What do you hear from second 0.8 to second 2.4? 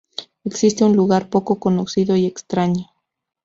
un lugar poco conocido y